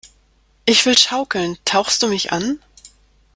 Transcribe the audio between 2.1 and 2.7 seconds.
an?